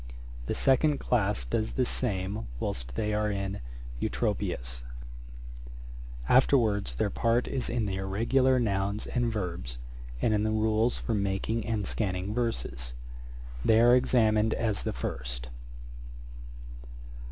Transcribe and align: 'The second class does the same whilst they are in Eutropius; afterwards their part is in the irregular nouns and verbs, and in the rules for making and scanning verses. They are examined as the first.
'The 0.47 0.55
second 0.55 0.97
class 0.97 1.45
does 1.45 1.73
the 1.73 1.85
same 1.85 2.47
whilst 2.59 2.95
they 2.95 3.13
are 3.13 3.29
in 3.29 3.61
Eutropius; 3.99 4.81
afterwards 6.27 6.95
their 6.95 7.11
part 7.11 7.47
is 7.47 7.69
in 7.69 7.85
the 7.85 7.97
irregular 7.97 8.59
nouns 8.59 9.05
and 9.05 9.31
verbs, 9.31 9.77
and 10.19 10.33
in 10.33 10.41
the 10.41 10.49
rules 10.49 10.97
for 10.97 11.13
making 11.13 11.63
and 11.67 11.85
scanning 11.85 12.33
verses. 12.33 12.93
They 13.63 13.79
are 13.79 13.95
examined 13.95 14.55
as 14.55 14.81
the 14.81 14.93
first. 14.93 15.49